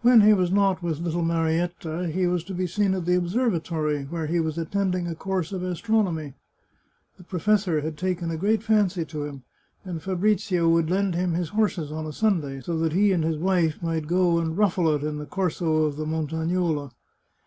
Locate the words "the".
3.04-3.16, 7.18-7.24, 15.18-15.26, 15.96-16.06